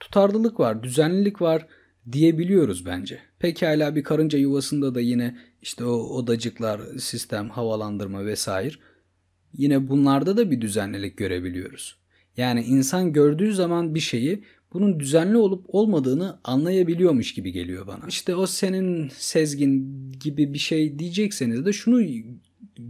tutarlılık 0.00 0.60
var, 0.60 0.82
düzenlilik 0.82 1.42
var 1.42 1.66
diyebiliyoruz 2.12 2.86
bence. 2.86 3.18
Pekala 3.38 3.96
bir 3.96 4.02
karınca 4.02 4.38
yuvasında 4.38 4.94
da 4.94 5.00
yine 5.00 5.36
işte 5.62 5.84
o 5.84 5.92
odacıklar, 5.92 6.80
sistem, 6.98 7.48
havalandırma 7.48 8.26
vesaire. 8.26 8.74
Yine 9.52 9.88
bunlarda 9.88 10.36
da 10.36 10.50
bir 10.50 10.60
düzenlilik 10.60 11.16
görebiliyoruz. 11.16 11.98
Yani 12.36 12.64
insan 12.64 13.12
gördüğü 13.12 13.54
zaman 13.54 13.94
bir 13.94 14.00
şeyi 14.00 14.44
bunun 14.72 15.00
düzenli 15.00 15.36
olup 15.36 15.64
olmadığını 15.68 16.38
anlayabiliyormuş 16.44 17.34
gibi 17.34 17.52
geliyor 17.52 17.86
bana. 17.86 18.06
İşte 18.08 18.34
o 18.34 18.46
senin 18.46 19.08
sezgin 19.08 20.12
gibi 20.20 20.52
bir 20.52 20.58
şey 20.58 20.98
diyecekseniz 20.98 21.66
de 21.66 21.72
şunu 21.72 22.00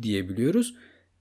diyebiliyoruz 0.02 0.74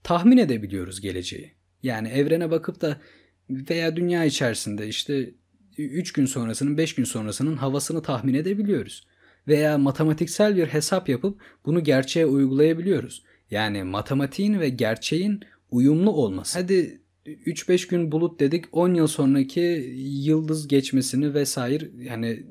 tahmin 0.03 0.37
edebiliyoruz 0.37 1.01
geleceği. 1.01 1.51
Yani 1.83 2.07
evrene 2.07 2.51
bakıp 2.51 2.81
da 2.81 3.01
veya 3.49 3.95
dünya 3.95 4.25
içerisinde 4.25 4.87
işte 4.87 5.33
3 5.77 6.13
gün 6.13 6.25
sonrasının 6.25 6.77
5 6.77 6.95
gün 6.95 7.03
sonrasının 7.03 7.57
havasını 7.57 8.01
tahmin 8.01 8.33
edebiliyoruz. 8.33 9.07
Veya 9.47 9.77
matematiksel 9.77 10.55
bir 10.55 10.67
hesap 10.67 11.09
yapıp 11.09 11.41
bunu 11.65 11.83
gerçeğe 11.83 12.25
uygulayabiliyoruz. 12.25 13.23
Yani 13.51 13.83
matematiğin 13.83 14.59
ve 14.59 14.69
gerçeğin 14.69 15.39
uyumlu 15.71 16.11
olması. 16.11 16.59
Hadi 16.59 17.01
3-5 17.25 17.89
gün 17.89 18.11
bulut 18.11 18.39
dedik 18.39 18.65
10 18.71 18.93
yıl 18.93 19.07
sonraki 19.07 19.59
yıldız 19.97 20.67
geçmesini 20.67 21.33
vesaire 21.33 21.89
yani 21.99 22.43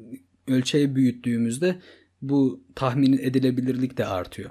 ölçeği 0.48 0.94
büyüttüğümüzde 0.96 1.76
bu 2.22 2.64
tahmin 2.74 3.12
edilebilirlik 3.12 3.98
de 3.98 4.06
artıyor. 4.06 4.50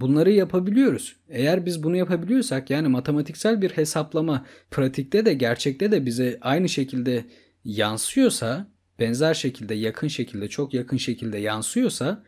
Bunları 0.00 0.30
yapabiliyoruz. 0.30 1.16
Eğer 1.28 1.66
biz 1.66 1.82
bunu 1.82 1.96
yapabiliyorsak 1.96 2.70
yani 2.70 2.88
matematiksel 2.88 3.62
bir 3.62 3.70
hesaplama 3.70 4.46
pratikte 4.70 5.26
de 5.26 5.34
gerçekte 5.34 5.92
de 5.92 6.06
bize 6.06 6.38
aynı 6.40 6.68
şekilde 6.68 7.24
yansıyorsa, 7.64 8.66
benzer 8.98 9.34
şekilde, 9.34 9.74
yakın 9.74 10.08
şekilde, 10.08 10.48
çok 10.48 10.74
yakın 10.74 10.96
şekilde 10.96 11.38
yansıyorsa 11.38 12.22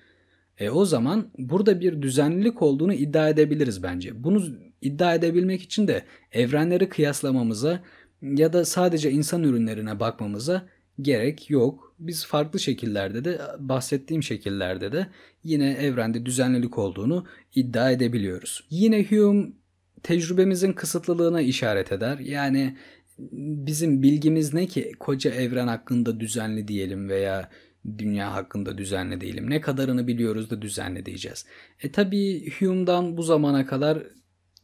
e 0.59 0.71
o 0.71 0.85
zaman 0.85 1.31
burada 1.39 1.81
bir 1.81 2.03
düzenlilik 2.03 2.63
olduğunu 2.63 2.95
iddia 2.95 3.29
edebiliriz 3.29 3.83
bence. 3.83 4.25
Bunu 4.25 4.45
iddia 4.83 5.15
edebilmek 5.15 5.63
için 5.63 5.89
de 5.89 6.05
evrenleri 6.33 6.89
kıyaslamamıza 6.89 7.83
ya 8.23 8.53
da 8.53 8.65
sadece 8.65 9.11
insan 9.11 9.43
ürünlerine 9.43 10.01
bakmamıza 10.01 10.67
gerek 11.01 11.51
yok. 11.51 11.95
Biz 11.99 12.27
farklı 12.27 12.61
şekillerde 12.61 13.25
de 13.25 13.41
bahsettiğim 13.59 14.23
şekillerde 14.23 14.93
de 14.93 15.07
yine 15.45 15.73
evrende 15.73 16.27
düzenlilik 16.27 16.79
olduğunu 16.79 17.27
iddia 17.55 17.91
edebiliyoruz. 17.91 18.65
Yine 18.71 19.05
Hume 19.05 19.47
tecrübemizin 20.03 20.73
kısıtlılığına 20.73 21.41
işaret 21.41 21.93
eder. 21.93 22.19
Yani 22.19 22.77
bizim 23.33 24.03
bilgimiz 24.03 24.55
ne 24.55 24.67
ki 24.67 24.93
koca 25.01 25.31
evren 25.31 25.67
hakkında 25.67 26.21
düzenli 26.21 26.69
diyelim 26.69 27.09
veya 27.09 27.51
dünya 27.99 28.35
hakkında 28.35 28.79
düzenli 28.79 29.21
değilim. 29.21 29.51
Ne 29.51 29.61
kadarını 29.61 30.07
biliyoruz 30.07 30.51
da 30.51 30.63
düzenli 30.63 31.07
diyeceğiz. 31.07 31.47
E 31.83 31.93
tabi 31.93 32.51
Hume'dan 32.51 33.17
bu 33.17 33.23
zamana 33.23 33.67
kadar 33.67 34.03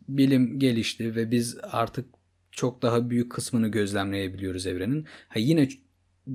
bilim 0.08 0.58
gelişti 0.58 1.16
ve 1.16 1.30
biz 1.30 1.56
artık 1.62 2.06
çok 2.50 2.82
daha 2.82 3.10
büyük 3.10 3.32
kısmını 3.32 3.68
gözlemleyebiliyoruz 3.68 4.66
evrenin. 4.66 5.06
Ha 5.28 5.38
yine 5.38 5.68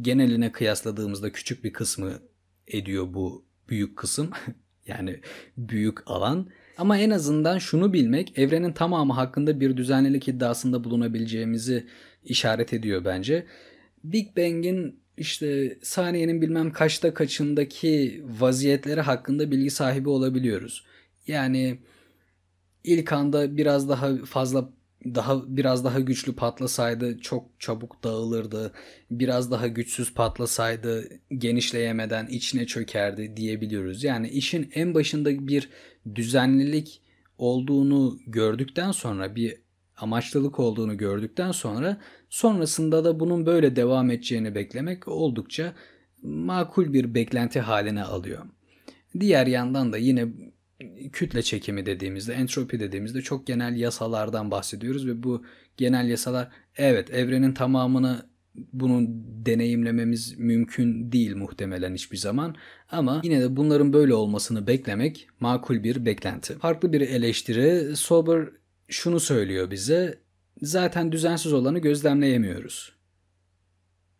geneline 0.01 0.51
kıyasladığımızda 0.51 1.31
küçük 1.31 1.63
bir 1.63 1.73
kısmı 1.73 2.19
ediyor 2.67 3.13
bu 3.13 3.45
büyük 3.69 3.97
kısım. 3.97 4.29
yani 4.87 5.19
büyük 5.57 5.97
alan. 6.05 6.49
Ama 6.77 6.97
en 6.97 7.09
azından 7.09 7.57
şunu 7.57 7.93
bilmek 7.93 8.39
evrenin 8.39 8.71
tamamı 8.71 9.13
hakkında 9.13 9.59
bir 9.59 9.77
düzenlilik 9.77 10.27
iddiasında 10.27 10.83
bulunabileceğimizi 10.83 11.87
işaret 12.23 12.73
ediyor 12.73 13.05
bence. 13.05 13.45
Big 14.03 14.37
Bang'in 14.37 14.99
işte 15.17 15.79
saniyenin 15.83 16.41
bilmem 16.41 16.71
kaçta 16.71 17.13
kaçındaki 17.13 18.23
vaziyetleri 18.39 19.01
hakkında 19.01 19.51
bilgi 19.51 19.71
sahibi 19.71 20.09
olabiliyoruz. 20.09 20.85
Yani 21.27 21.79
ilk 22.83 23.13
anda 23.13 23.57
biraz 23.57 23.89
daha 23.89 24.17
fazla 24.25 24.69
daha 25.05 25.57
biraz 25.57 25.85
daha 25.85 25.99
güçlü 25.99 26.35
patlasaydı 26.35 27.19
çok 27.19 27.59
çabuk 27.59 28.03
dağılırdı. 28.03 28.73
Biraz 29.11 29.51
daha 29.51 29.67
güçsüz 29.67 30.13
patlasaydı 30.13 31.09
genişleyemeden 31.37 32.27
içine 32.27 32.65
çökerdi 32.65 33.37
diyebiliyoruz. 33.37 34.03
Yani 34.03 34.29
işin 34.29 34.71
en 34.73 34.93
başında 34.93 35.47
bir 35.47 35.69
düzenlilik 36.15 37.01
olduğunu 37.37 38.19
gördükten 38.27 38.91
sonra 38.91 39.35
bir 39.35 39.55
amaçlılık 39.97 40.59
olduğunu 40.59 40.97
gördükten 40.97 41.51
sonra 41.51 41.97
sonrasında 42.29 43.03
da 43.03 43.19
bunun 43.19 43.45
böyle 43.45 43.75
devam 43.75 44.11
edeceğini 44.11 44.55
beklemek 44.55 45.07
oldukça 45.07 45.73
makul 46.23 46.93
bir 46.93 47.13
beklenti 47.13 47.59
haline 47.59 48.03
alıyor. 48.03 48.45
Diğer 49.19 49.47
yandan 49.47 49.93
da 49.93 49.97
yine 49.97 50.27
kütle 51.11 51.41
çekimi 51.41 51.85
dediğimizde, 51.85 52.33
entropi 52.33 52.79
dediğimizde 52.79 53.21
çok 53.21 53.47
genel 53.47 53.75
yasalardan 53.75 54.51
bahsediyoruz 54.51 55.07
ve 55.07 55.23
bu 55.23 55.43
genel 55.77 56.09
yasalar 56.09 56.51
evet 56.77 57.11
evrenin 57.13 57.53
tamamını 57.53 58.29
bunu 58.73 59.05
deneyimlememiz 59.45 60.39
mümkün 60.39 61.11
değil 61.11 61.35
muhtemelen 61.35 61.93
hiçbir 61.93 62.17
zaman 62.17 62.55
ama 62.91 63.21
yine 63.23 63.41
de 63.41 63.55
bunların 63.55 63.93
böyle 63.93 64.13
olmasını 64.13 64.67
beklemek 64.67 65.27
makul 65.39 65.83
bir 65.83 66.05
beklenti. 66.05 66.57
Farklı 66.57 66.93
bir 66.93 67.01
eleştiri 67.01 67.95
Sober 67.95 68.49
şunu 68.87 69.19
söylüyor 69.19 69.71
bize 69.71 70.19
zaten 70.61 71.11
düzensiz 71.11 71.53
olanı 71.53 71.79
gözlemleyemiyoruz. 71.79 72.93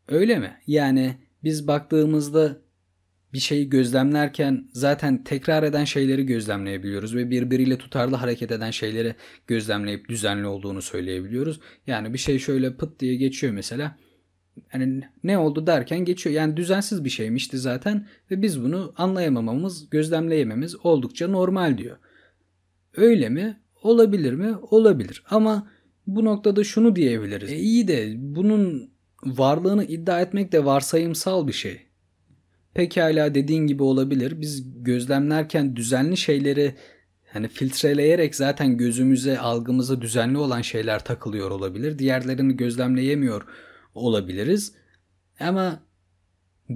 Öyle 0.07 0.39
mi? 0.39 0.57
Yani 0.67 1.15
biz 1.43 1.67
baktığımızda 1.67 2.57
bir 3.33 3.39
şeyi 3.39 3.69
gözlemlerken 3.69 4.69
zaten 4.73 5.23
tekrar 5.23 5.63
eden 5.63 5.85
şeyleri 5.85 6.25
gözlemleyebiliyoruz 6.25 7.15
ve 7.15 7.29
birbiriyle 7.29 7.77
tutarlı 7.77 8.15
hareket 8.15 8.51
eden 8.51 8.71
şeyleri 8.71 9.15
gözlemleyip 9.47 10.09
düzenli 10.09 10.47
olduğunu 10.47 10.81
söyleyebiliyoruz. 10.81 11.59
Yani 11.87 12.13
bir 12.13 12.17
şey 12.17 12.39
şöyle 12.39 12.75
pıt 12.75 12.99
diye 12.99 13.15
geçiyor 13.15 13.53
mesela. 13.53 13.97
Hani 14.67 15.03
ne 15.23 15.37
oldu 15.37 15.67
derken 15.67 16.05
geçiyor. 16.05 16.35
Yani 16.35 16.57
düzensiz 16.57 17.03
bir 17.05 17.09
şeymişti 17.09 17.57
zaten 17.57 18.07
ve 18.31 18.41
biz 18.41 18.63
bunu 18.63 18.93
anlayamamamız, 18.97 19.89
gözlemleyememiz 19.89 20.85
oldukça 20.85 21.27
normal 21.27 21.77
diyor. 21.77 21.97
Öyle 22.95 23.29
mi? 23.29 23.59
Olabilir 23.83 24.33
mi? 24.33 24.55
Olabilir. 24.61 25.23
Ama 25.29 25.67
bu 26.07 26.25
noktada 26.25 26.63
şunu 26.63 26.95
diyebiliriz. 26.95 27.51
E 27.51 27.55
iyi 27.55 27.87
de 27.87 28.13
bunun 28.17 28.91
varlığını 29.23 29.83
iddia 29.83 30.21
etmek 30.21 30.51
de 30.51 30.65
varsayımsal 30.65 31.47
bir 31.47 31.53
şey. 31.53 31.88
Pekala 32.73 33.35
dediğin 33.35 33.67
gibi 33.67 33.83
olabilir. 33.83 34.41
Biz 34.41 34.83
gözlemlerken 34.83 35.75
düzenli 35.75 36.17
şeyleri 36.17 36.75
hani 37.33 37.47
filtreleyerek 37.47 38.35
zaten 38.35 38.77
gözümüze, 38.77 39.39
algımıza 39.39 40.01
düzenli 40.01 40.37
olan 40.37 40.61
şeyler 40.61 41.03
takılıyor 41.03 41.51
olabilir. 41.51 41.99
Diğerlerini 41.99 42.57
gözlemleyemiyor 42.57 43.45
olabiliriz. 43.95 44.73
Ama 45.39 45.83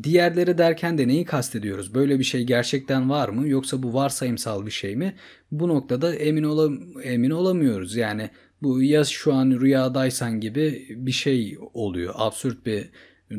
diğerleri 0.04 0.58
derken 0.58 0.98
de 0.98 1.08
neyi 1.08 1.26
kastediyoruz? 1.26 1.94
Böyle 1.94 2.20
bir 2.20 2.24
şey 2.24 2.44
gerçekten 2.44 3.10
var 3.10 3.30
mı 3.30 3.48
yoksa 3.48 3.84
bu 3.84 3.94
varsayımsal 3.94 4.66
bir 4.66 4.72
şey 4.72 4.96
mi? 4.96 5.16
Bu 5.52 5.68
noktada 5.68 6.16
emin 6.16 6.44
olam 6.44 6.80
emin 7.04 7.30
olamıyoruz. 7.30 7.96
Yani 7.96 8.30
bu 8.62 8.84
ya 8.84 9.04
şu 9.04 9.34
an 9.34 9.52
rüyadaysan 9.52 10.40
gibi 10.40 10.88
bir 10.90 11.12
şey 11.12 11.58
oluyor. 11.74 12.14
Absürt 12.18 12.66
bir 12.66 12.90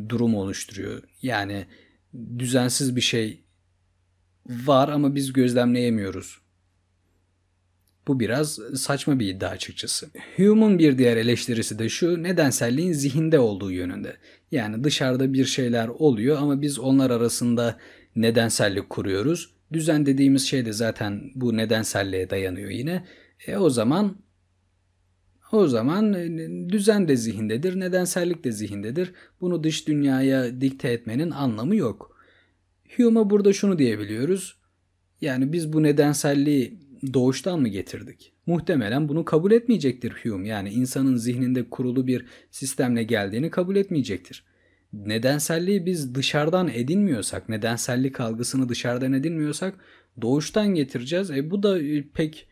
durum 0.08 0.34
oluşturuyor. 0.34 1.02
Yani 1.22 1.66
düzensiz 2.38 2.96
bir 2.96 3.00
şey 3.00 3.44
var 4.48 4.88
ama 4.88 5.14
biz 5.14 5.32
gözlemleyemiyoruz. 5.32 6.38
Bu 8.08 8.20
biraz 8.20 8.58
saçma 8.74 9.18
bir 9.18 9.28
iddia 9.28 9.50
açıkçası. 9.50 10.06
Hume'un 10.36 10.78
bir 10.78 10.98
diğer 10.98 11.16
eleştirisi 11.16 11.78
de 11.78 11.88
şu, 11.88 12.22
nedenselliğin 12.22 12.92
zihinde 12.92 13.38
olduğu 13.38 13.70
yönünde. 13.70 14.16
Yani 14.50 14.84
dışarıda 14.84 15.32
bir 15.32 15.44
şeyler 15.44 15.88
oluyor 15.88 16.38
ama 16.38 16.62
biz 16.62 16.78
onlar 16.78 17.10
arasında 17.10 17.78
nedensellik 18.16 18.90
kuruyoruz. 18.90 19.50
Düzen 19.72 20.06
dediğimiz 20.06 20.46
şey 20.46 20.66
de 20.66 20.72
zaten 20.72 21.30
bu 21.34 21.56
nedenselliğe 21.56 22.30
dayanıyor 22.30 22.70
yine. 22.70 23.04
E 23.46 23.56
o 23.56 23.70
zaman 23.70 24.16
o 25.56 25.68
zaman 25.68 26.12
e, 26.12 26.68
düzen 26.68 27.08
de 27.08 27.16
zihindedir, 27.16 27.80
nedensellik 27.80 28.44
de 28.44 28.52
zihindedir. 28.52 29.12
Bunu 29.40 29.64
dış 29.64 29.88
dünyaya 29.88 30.60
dikte 30.60 30.88
etmenin 30.88 31.30
anlamı 31.30 31.76
yok. 31.76 32.16
Hume'a 32.96 33.30
burada 33.30 33.52
şunu 33.52 33.78
diyebiliyoruz. 33.78 34.58
Yani 35.20 35.52
biz 35.52 35.72
bu 35.72 35.82
nedenselliği 35.82 36.78
doğuştan 37.14 37.60
mı 37.60 37.68
getirdik? 37.68 38.32
Muhtemelen 38.46 39.08
bunu 39.08 39.24
kabul 39.24 39.52
etmeyecektir 39.52 40.14
Hume. 40.22 40.48
Yani 40.48 40.70
insanın 40.70 41.16
zihninde 41.16 41.70
kurulu 41.70 42.06
bir 42.06 42.26
sistemle 42.50 43.02
geldiğini 43.02 43.50
kabul 43.50 43.76
etmeyecektir. 43.76 44.44
Nedenselliği 44.92 45.86
biz 45.86 46.14
dışarıdan 46.14 46.68
edinmiyorsak, 46.68 47.48
nedensellik 47.48 48.20
algısını 48.20 48.68
dışarıdan 48.68 49.12
edinmiyorsak 49.12 49.74
doğuştan 50.22 50.74
getireceğiz. 50.74 51.30
E 51.30 51.50
bu 51.50 51.62
da 51.62 51.82
e, 51.82 52.02
pek 52.14 52.48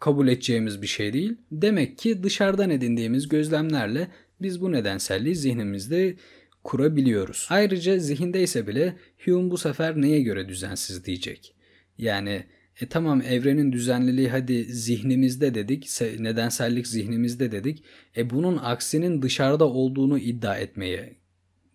kabul 0.00 0.28
edeceğimiz 0.28 0.82
bir 0.82 0.86
şey 0.86 1.12
değil. 1.12 1.36
Demek 1.52 1.98
ki 1.98 2.22
dışarıdan 2.22 2.70
edindiğimiz 2.70 3.28
gözlemlerle 3.28 4.08
biz 4.40 4.60
bu 4.60 4.72
nedenselliği 4.72 5.36
zihnimizde 5.36 6.16
kurabiliyoruz. 6.64 7.46
Ayrıca 7.50 7.98
zihindeyse 7.98 8.66
bile 8.66 8.96
Hume 9.24 9.50
bu 9.50 9.58
sefer 9.58 10.00
neye 10.00 10.22
göre 10.22 10.48
düzensiz 10.48 11.04
diyecek. 11.04 11.54
Yani 11.98 12.44
e 12.80 12.86
tamam 12.88 13.22
evrenin 13.22 13.72
düzenliliği 13.72 14.28
hadi 14.28 14.64
zihnimizde 14.64 15.54
dedik, 15.54 15.88
nedensellik 16.18 16.86
zihnimizde 16.86 17.52
dedik. 17.52 17.84
E 18.16 18.30
bunun 18.30 18.56
aksinin 18.56 19.22
dışarıda 19.22 19.64
olduğunu 19.64 20.18
iddia 20.18 20.56
etmeye 20.56 21.16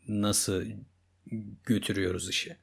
nasıl 0.07 0.63
götürüyoruz 1.65 2.29
işi? 2.29 2.55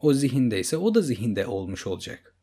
O 0.00 0.12
zihindeyse 0.12 0.76
o 0.76 0.94
da 0.94 1.00
zihinde 1.00 1.46
olmuş 1.46 1.86
olacak. 1.86 2.34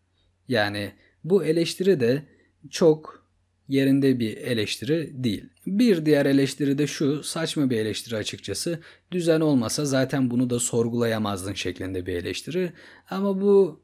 Yani 0.47 0.91
bu 1.23 1.45
eleştiri 1.45 1.99
de 1.99 2.23
çok 2.69 3.23
yerinde 3.69 4.19
bir 4.19 4.37
eleştiri 4.37 5.11
değil. 5.23 5.45
Bir 5.67 6.05
diğer 6.05 6.25
eleştiri 6.25 6.77
de 6.77 6.87
şu, 6.87 7.23
saçma 7.23 7.69
bir 7.69 7.77
eleştiri 7.77 8.15
açıkçası. 8.15 8.79
Düzen 9.11 9.39
olmasa 9.39 9.85
zaten 9.85 10.31
bunu 10.31 10.49
da 10.49 10.59
sorgulayamazdın 10.59 11.53
şeklinde 11.53 12.05
bir 12.05 12.13
eleştiri. 12.13 12.73
Ama 13.09 13.41
bu 13.41 13.81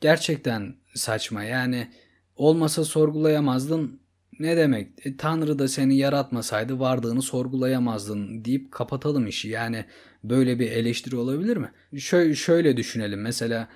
gerçekten 0.00 0.74
saçma. 0.94 1.44
Yani 1.44 1.88
olmasa 2.36 2.84
sorgulayamazdın 2.84 4.00
ne 4.38 4.56
demek? 4.56 5.06
E, 5.06 5.16
Tanrı 5.16 5.58
da 5.58 5.68
seni 5.68 5.96
yaratmasaydı 5.96 6.78
vardığını 6.78 7.22
sorgulayamazdın 7.22 8.44
deyip 8.44 8.72
kapatalım 8.72 9.26
işi. 9.26 9.48
Yani 9.48 9.84
böyle 10.24 10.58
bir 10.58 10.70
eleştiri 10.70 11.16
olabilir 11.16 11.56
mi? 11.56 11.72
Şöyle, 11.96 12.34
şöyle 12.34 12.76
düşünelim 12.76 13.20
mesela 13.20 13.68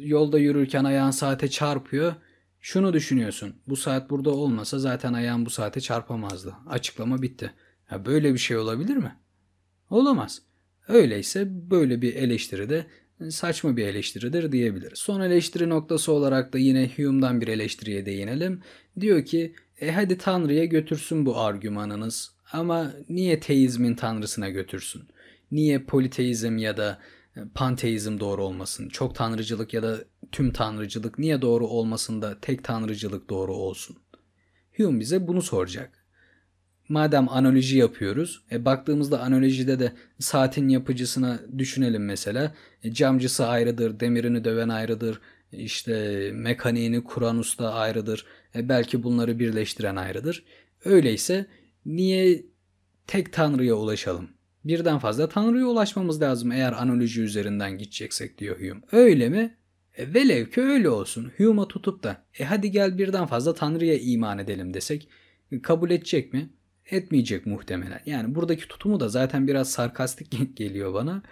yolda 0.00 0.38
yürürken 0.38 0.84
ayağın 0.84 1.10
saate 1.10 1.48
çarpıyor. 1.48 2.14
Şunu 2.60 2.92
düşünüyorsun. 2.92 3.54
Bu 3.66 3.76
saat 3.76 4.10
burada 4.10 4.30
olmasa 4.30 4.78
zaten 4.78 5.12
ayağın 5.12 5.46
bu 5.46 5.50
saate 5.50 5.80
çarpamazdı. 5.80 6.54
Açıklama 6.68 7.22
bitti. 7.22 7.52
Ya 7.90 8.06
böyle 8.06 8.34
bir 8.34 8.38
şey 8.38 8.56
olabilir 8.56 8.96
mi? 8.96 9.16
Olamaz. 9.90 10.42
Öyleyse 10.88 11.48
böyle 11.70 12.02
bir 12.02 12.14
eleştiri 12.14 12.70
de 12.70 12.86
saçma 13.28 13.76
bir 13.76 13.86
eleştiridir 13.86 14.52
diyebiliriz. 14.52 14.98
Son 14.98 15.20
eleştiri 15.20 15.68
noktası 15.68 16.12
olarak 16.12 16.52
da 16.52 16.58
yine 16.58 16.90
Hume'dan 16.96 17.40
bir 17.40 17.48
eleştiriye 17.48 18.06
değinelim. 18.06 18.60
Diyor 19.00 19.24
ki 19.24 19.54
e 19.80 19.92
hadi 19.92 20.18
Tanrı'ya 20.18 20.64
götürsün 20.64 21.26
bu 21.26 21.38
argümanınız 21.38 22.34
ama 22.52 22.92
niye 23.08 23.40
teizmin 23.40 23.94
tanrısına 23.94 24.48
götürsün? 24.48 25.02
Niye 25.50 25.84
politeizm 25.84 26.58
ya 26.58 26.76
da 26.76 26.98
panteizm 27.54 28.20
doğru 28.20 28.44
olmasın? 28.44 28.88
Çok 28.88 29.14
tanrıcılık 29.14 29.74
ya 29.74 29.82
da 29.82 29.98
tüm 30.32 30.52
tanrıcılık 30.52 31.18
niye 31.18 31.42
doğru 31.42 31.66
olmasın 31.66 32.22
da 32.22 32.40
tek 32.40 32.64
tanrıcılık 32.64 33.30
doğru 33.30 33.54
olsun? 33.54 33.96
Hume 34.76 35.00
bize 35.00 35.26
bunu 35.26 35.42
soracak. 35.42 36.00
Madem 36.88 37.28
analoji 37.28 37.78
yapıyoruz, 37.78 38.44
e, 38.52 38.64
baktığımızda 38.64 39.20
analojide 39.20 39.78
de 39.78 39.92
saatin 40.18 40.68
yapıcısına 40.68 41.40
düşünelim 41.58 42.04
mesela. 42.04 42.54
E, 42.84 42.92
camcısı 42.92 43.46
ayrıdır, 43.46 44.00
demirini 44.00 44.44
döven 44.44 44.68
ayrıdır, 44.68 45.20
işte 45.52 46.30
mekaniğini 46.34 47.04
kuran 47.04 47.38
usta 47.38 47.72
ayrıdır. 47.72 48.26
E, 48.54 48.68
belki 48.68 49.02
bunları 49.02 49.38
birleştiren 49.38 49.96
ayrıdır. 49.96 50.44
Öyleyse 50.84 51.46
niye 51.86 52.44
tek 53.06 53.32
tanrıya 53.32 53.74
ulaşalım? 53.74 54.28
Birden 54.64 54.98
fazla 54.98 55.28
tanrıya 55.28 55.66
ulaşmamız 55.66 56.22
lazım 56.22 56.52
eğer 56.52 56.72
analoji 56.72 57.22
üzerinden 57.22 57.78
gideceksek 57.78 58.38
diyor 58.38 58.60
Hume. 58.60 58.80
Öyle 58.92 59.28
mi? 59.28 59.56
E, 59.96 60.14
velev 60.14 60.46
ki 60.46 60.60
öyle 60.60 60.88
olsun. 60.88 61.32
Hume'a 61.36 61.68
tutup 61.68 62.02
da 62.02 62.24
e 62.38 62.44
hadi 62.44 62.70
gel 62.70 62.98
birden 62.98 63.26
fazla 63.26 63.54
tanrıya 63.54 63.98
iman 63.98 64.38
edelim 64.38 64.74
desek 64.74 65.08
kabul 65.62 65.90
edecek 65.90 66.32
mi? 66.32 66.50
etmeyecek 66.90 67.46
muhtemelen. 67.46 68.00
Yani 68.06 68.34
buradaki 68.34 68.68
tutumu 68.68 69.00
da 69.00 69.08
zaten 69.08 69.48
biraz 69.48 69.70
sarkastik 69.70 70.56
geliyor 70.56 70.94
bana. 70.94 71.22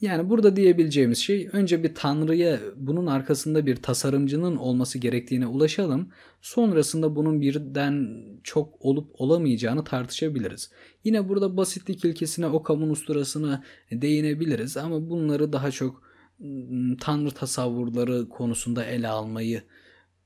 Yani 0.00 0.30
burada 0.30 0.56
diyebileceğimiz 0.56 1.18
şey 1.18 1.48
önce 1.52 1.82
bir 1.82 1.94
tanrıya 1.94 2.60
bunun 2.76 3.06
arkasında 3.06 3.66
bir 3.66 3.76
tasarımcının 3.76 4.56
olması 4.56 4.98
gerektiğine 4.98 5.46
ulaşalım. 5.46 6.08
Sonrasında 6.40 7.16
bunun 7.16 7.40
birden 7.40 8.22
çok 8.42 8.84
olup 8.84 9.10
olamayacağını 9.20 9.84
tartışabiliriz. 9.84 10.70
Yine 11.04 11.28
burada 11.28 11.56
basitlik 11.56 12.04
ilkesine, 12.04 12.46
Okam'ın 12.46 12.90
usturasına 12.90 13.64
değinebiliriz 13.92 14.76
ama 14.76 15.10
bunları 15.10 15.52
daha 15.52 15.70
çok 15.70 16.02
ıı, 16.40 16.96
tanrı 17.00 17.30
tasavvurları 17.30 18.28
konusunda 18.28 18.84
ele 18.84 19.08
almayı 19.08 19.62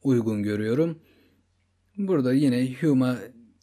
uygun 0.02 0.42
görüyorum. 0.42 0.98
Burada 1.98 2.33
yine 2.33 2.72
Hume'a 2.80 3.18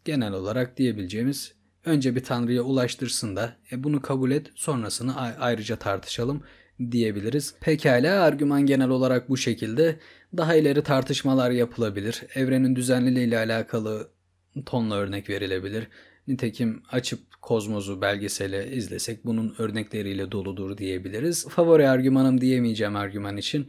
genel 0.05 0.33
olarak 0.33 0.77
diyebileceğimiz 0.77 1.56
önce 1.85 2.15
bir 2.15 2.23
tanrıya 2.23 2.61
ulaştırsın 2.61 3.35
da 3.35 3.55
e, 3.71 3.83
bunu 3.83 4.01
kabul 4.01 4.31
et 4.31 4.51
sonrasını 4.55 5.15
ayrıca 5.39 5.75
tartışalım 5.75 6.43
diyebiliriz. 6.91 7.55
Pekala 7.61 8.21
argüman 8.21 8.65
genel 8.65 8.89
olarak 8.89 9.29
bu 9.29 9.37
şekilde. 9.37 9.99
Daha 10.37 10.55
ileri 10.55 10.83
tartışmalar 10.83 11.51
yapılabilir. 11.51 12.23
Evrenin 12.35 12.75
düzenliliği 12.75 13.27
ile 13.27 13.37
alakalı 13.37 14.09
tonla 14.65 14.95
örnek 14.95 15.29
verilebilir. 15.29 15.87
Nitekim 16.27 16.83
açıp 16.91 17.19
Kozmos'u 17.41 18.01
belgesele 18.01 18.71
izlesek 18.71 19.25
bunun 19.25 19.55
örnekleriyle 19.57 20.31
doludur 20.31 20.77
diyebiliriz. 20.77 21.47
Favori 21.49 21.89
argümanım 21.89 22.41
diyemeyeceğim 22.41 22.95
argüman 22.95 23.37
için. 23.37 23.67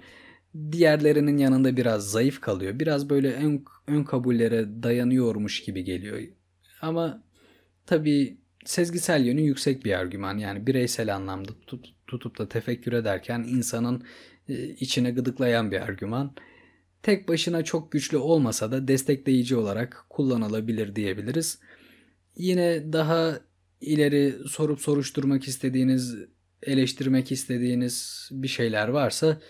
Diğerlerinin 0.72 1.38
yanında 1.38 1.76
biraz 1.76 2.10
zayıf 2.10 2.40
kalıyor. 2.40 2.78
Biraz 2.78 3.10
böyle 3.10 3.32
ön, 3.32 3.64
ön 3.86 4.04
kabullere 4.04 4.82
dayanıyormuş 4.82 5.62
gibi 5.62 5.84
geliyor. 5.84 6.18
Ama 6.82 7.22
tabii 7.88 8.38
sezgisel 8.64 9.24
yönü 9.24 9.40
yüksek 9.40 9.84
bir 9.84 9.92
argüman. 9.92 10.38
Yani 10.38 10.66
bireysel 10.66 11.14
anlamda 11.14 11.52
tut, 11.66 11.86
tutup 12.06 12.38
da 12.38 12.48
tefekkür 12.48 12.92
ederken 12.92 13.40
insanın 13.48 14.04
e, 14.48 14.68
içine 14.68 15.10
gıdıklayan 15.10 15.70
bir 15.70 15.80
argüman. 15.80 16.34
Tek 17.02 17.28
başına 17.28 17.64
çok 17.64 17.92
güçlü 17.92 18.16
olmasa 18.16 18.72
da 18.72 18.88
destekleyici 18.88 19.56
olarak 19.56 20.04
kullanılabilir 20.10 20.96
diyebiliriz. 20.96 21.58
Yine 22.36 22.92
daha 22.92 23.40
ileri 23.80 24.34
sorup 24.48 24.80
soruşturmak 24.80 25.48
istediğiniz, 25.48 26.16
eleştirmek 26.62 27.32
istediğiniz 27.32 28.28
bir 28.32 28.48
şeyler 28.48 28.88
varsa 28.88 29.40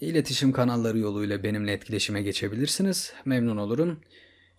iletişim 0.00 0.52
kanalları 0.52 0.98
yoluyla 0.98 1.42
benimle 1.42 1.72
etkileşime 1.72 2.22
geçebilirsiniz. 2.22 3.12
Memnun 3.24 3.56
olurum. 3.56 4.00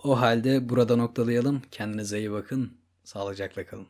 O 0.03 0.19
halde 0.19 0.69
burada 0.69 0.95
noktalayalım. 0.95 1.61
Kendinize 1.71 2.19
iyi 2.19 2.31
bakın. 2.31 2.86
Sağlıcakla 3.07 3.65
kalın. 3.65 3.87